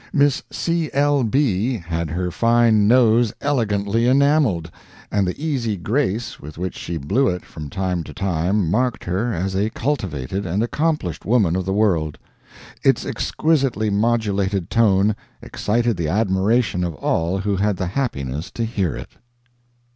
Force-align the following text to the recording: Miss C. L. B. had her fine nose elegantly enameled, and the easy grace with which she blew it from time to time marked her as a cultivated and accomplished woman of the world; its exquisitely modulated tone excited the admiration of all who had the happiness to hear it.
Miss 0.11 0.41
C. 0.49 0.89
L. 0.93 1.23
B. 1.23 1.77
had 1.77 2.09
her 2.09 2.31
fine 2.31 2.87
nose 2.87 3.31
elegantly 3.39 4.07
enameled, 4.07 4.71
and 5.11 5.27
the 5.27 5.39
easy 5.39 5.77
grace 5.77 6.39
with 6.39 6.57
which 6.57 6.75
she 6.75 6.97
blew 6.97 7.27
it 7.27 7.45
from 7.45 7.69
time 7.69 8.03
to 8.05 8.11
time 8.11 8.71
marked 8.71 9.03
her 9.03 9.31
as 9.31 9.53
a 9.55 9.69
cultivated 9.69 10.43
and 10.43 10.63
accomplished 10.63 11.23
woman 11.23 11.55
of 11.55 11.65
the 11.65 11.71
world; 11.73 12.17
its 12.83 13.05
exquisitely 13.05 13.91
modulated 13.91 14.71
tone 14.71 15.15
excited 15.39 15.97
the 15.97 16.07
admiration 16.09 16.83
of 16.83 16.95
all 16.95 17.37
who 17.37 17.57
had 17.57 17.77
the 17.77 17.85
happiness 17.85 18.49
to 18.49 18.65
hear 18.65 18.95
it. 18.95 19.11